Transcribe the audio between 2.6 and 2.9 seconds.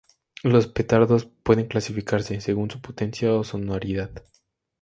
su